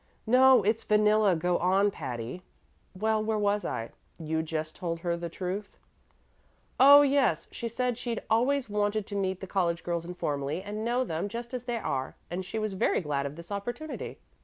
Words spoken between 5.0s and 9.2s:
her the truth." "Oh, yes. She said she'd always wanted to